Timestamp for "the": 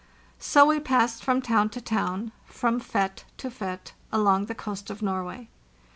4.47-4.55